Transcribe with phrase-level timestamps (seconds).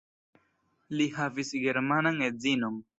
[0.97, 2.87] Li havis germanan edzinon.